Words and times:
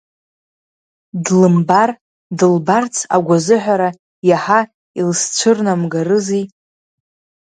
Длымбар 1.23 1.89
дылбарц 2.37 2.95
агәазыҳәара 3.15 3.89
иаҳа 4.29 4.59
илызцәырнамгарызи. 4.99 6.43